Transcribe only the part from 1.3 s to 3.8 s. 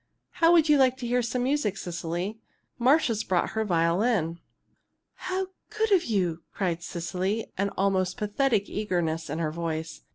music, Cecily? Marcia's brought her